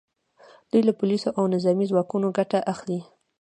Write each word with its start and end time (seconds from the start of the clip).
دوی 0.71 0.81
له 0.87 0.93
پولیسو 0.99 1.29
او 1.37 1.43
نظامي 1.55 1.85
ځواکونو 1.91 2.27
ګټه 2.37 2.59
اخلي 2.73 2.99